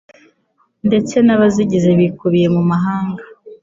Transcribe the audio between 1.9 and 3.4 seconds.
bikubiye mu mahame